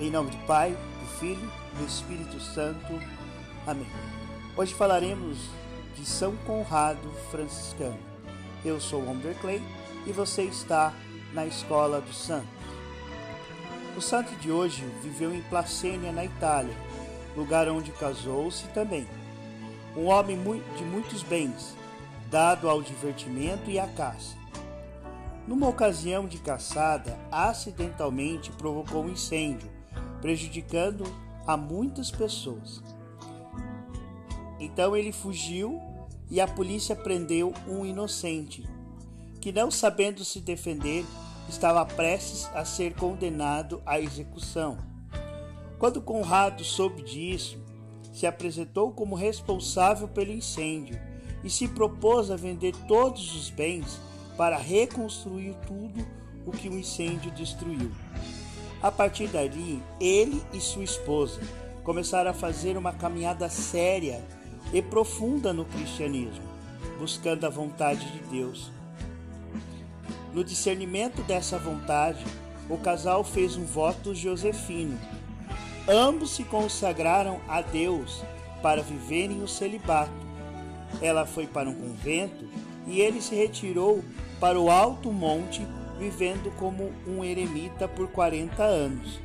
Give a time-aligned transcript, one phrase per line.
[0.00, 2.86] Em nome do Pai, do Filho e do Espírito Santo.
[3.66, 3.88] Amém.
[4.56, 5.38] Hoje falaremos
[5.96, 7.98] de São Conrado Franciscano.
[8.64, 9.60] Eu sou Homer Clay
[10.06, 10.94] e você está
[11.34, 12.46] na Escola do Santo.
[13.96, 16.76] O santo de hoje viveu em Placênia, na Itália,
[17.36, 19.04] lugar onde casou-se também.
[19.96, 20.38] Um homem
[20.76, 21.74] de muitos bens,
[22.30, 24.36] dado ao divertimento e à caça.
[25.44, 29.77] Numa ocasião de caçada, acidentalmente provocou um incêndio
[30.20, 31.04] prejudicando
[31.46, 32.82] a muitas pessoas.
[34.60, 35.80] Então ele fugiu
[36.30, 38.68] e a polícia prendeu um inocente,
[39.40, 41.04] que, não sabendo se defender,
[41.48, 44.76] estava prestes a ser condenado à execução.
[45.78, 47.58] Quando Conrado soube disso,
[48.12, 51.00] se apresentou como responsável pelo incêndio
[51.42, 54.00] e se propôs a vender todos os bens
[54.36, 56.06] para reconstruir tudo
[56.44, 57.92] o que o incêndio destruiu.
[58.80, 61.40] A partir dali, ele e sua esposa
[61.82, 64.22] começaram a fazer uma caminhada séria
[64.72, 66.44] e profunda no cristianismo,
[66.98, 68.70] buscando a vontade de Deus.
[70.32, 72.24] No discernimento dessa vontade,
[72.70, 74.96] o casal fez um voto josefino.
[75.88, 78.22] Ambos se consagraram a Deus
[78.62, 80.12] para viverem o celibato.
[81.00, 82.48] Ela foi para um convento
[82.86, 84.04] e ele se retirou
[84.38, 85.66] para o alto monte
[85.98, 89.20] vivendo como um eremita por 40 anos.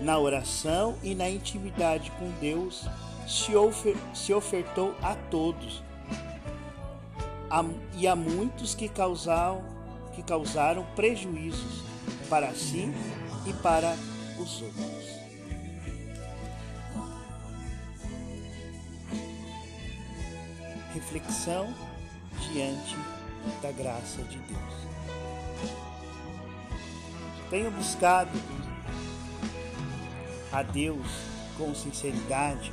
[0.00, 2.86] Na oração e na intimidade com Deus,
[3.26, 5.82] se, ofer se ofertou a todos
[7.50, 9.64] a, e a muitos que causaram,
[10.14, 11.82] que causaram prejuízos
[12.28, 12.92] para si
[13.46, 13.96] e para
[14.38, 15.18] os outros.
[20.94, 21.72] Reflexão
[22.52, 22.96] diante
[23.62, 25.87] da graça de Deus.
[27.50, 28.30] Tenho buscado
[30.52, 31.06] a Deus
[31.56, 32.72] com sinceridade.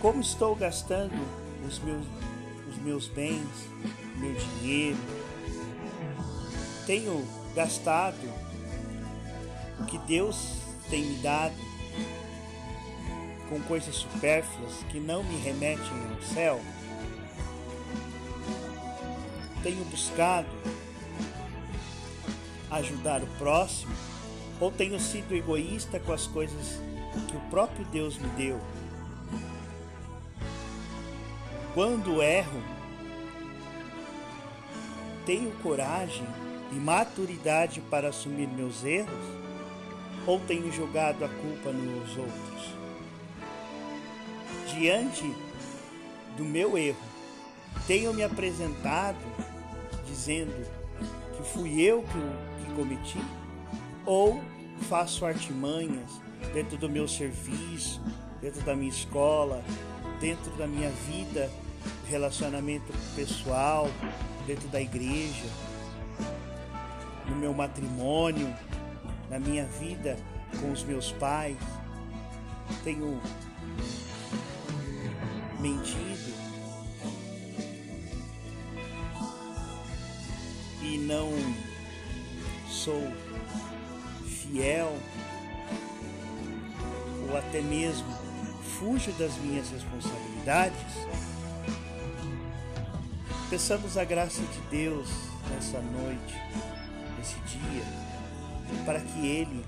[0.00, 1.14] Como estou gastando
[1.66, 2.06] os meus,
[2.68, 3.68] os meus bens,
[4.16, 4.98] meu dinheiro?
[6.86, 8.32] Tenho gastado
[9.80, 10.58] o que Deus
[10.88, 11.54] tem me dado
[13.48, 15.84] com coisas supérfluas que não me remetem
[16.14, 16.60] ao céu?
[19.64, 20.48] Tenho buscado
[22.70, 23.92] ajudar o próximo
[24.60, 26.80] ou tenho sido egoísta com as coisas
[27.28, 28.60] que o próprio Deus me deu?
[31.74, 32.62] Quando erro,
[35.26, 36.26] tenho coragem
[36.70, 39.24] e maturidade para assumir meus erros
[40.26, 42.74] ou tenho jogado a culpa nos outros?
[44.72, 45.24] Diante
[46.36, 46.96] do meu erro,
[47.86, 49.18] tenho me apresentado
[50.06, 50.54] dizendo
[51.36, 53.20] que fui eu que cometi,
[54.04, 54.42] ou
[54.88, 56.20] faço artimanhas
[56.52, 58.00] dentro do meu serviço,
[58.40, 59.62] dentro da minha escola,
[60.20, 61.50] dentro da minha vida,
[62.08, 63.88] relacionamento pessoal,
[64.46, 65.48] dentro da igreja,
[67.28, 68.54] no meu matrimônio,
[69.30, 70.16] na minha vida
[70.60, 71.56] com os meus pais.
[72.82, 73.20] Tenho
[75.60, 76.34] mentido
[80.82, 81.30] e não
[82.84, 83.10] sou
[84.26, 84.94] fiel
[87.26, 88.12] ou até mesmo
[88.78, 90.78] fujo das minhas responsabilidades,
[93.48, 95.08] peçamos a graça de Deus
[95.50, 96.34] nessa noite,
[97.16, 97.84] nesse dia,
[98.84, 99.64] para que Ele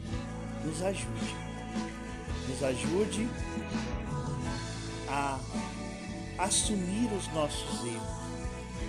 [0.62, 1.36] nos ajude,
[2.50, 3.26] nos ajude
[5.08, 5.40] a
[6.36, 8.26] assumir os nossos erros.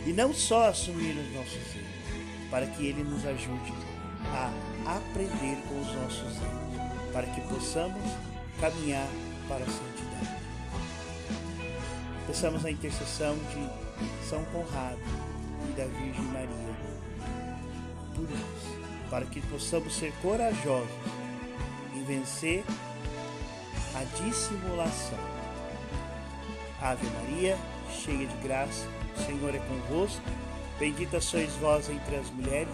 [0.06, 3.97] E não só assumir os nossos erros, para que Ele nos ajude
[4.34, 8.02] a aprender com os nossos erros, para que possamos
[8.60, 9.08] caminhar
[9.48, 10.38] para a santidade.
[12.26, 15.00] Peçamos a intercessão de São Conrado
[15.70, 16.76] e da Virgem Maria
[18.14, 20.90] por nós, para que possamos ser corajosos
[21.96, 22.64] em vencer
[23.96, 25.20] a dissimulação.
[26.82, 27.58] Ave Maria,
[27.90, 30.22] cheia de graça, o Senhor é convosco.
[30.78, 32.74] Bendita sois vós entre as mulheres